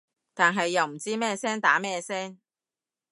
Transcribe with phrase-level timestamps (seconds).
[0.33, 2.39] 但係又唔知咩聲打咩聲